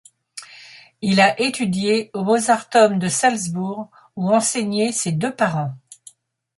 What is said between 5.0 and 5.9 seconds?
deux parents.